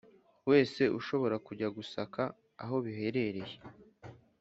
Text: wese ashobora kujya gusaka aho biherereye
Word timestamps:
wese 0.49 0.81
ashobora 0.99 1.35
kujya 1.47 1.67
gusaka 1.77 2.21
aho 2.63 2.75
biherereye 2.85 3.55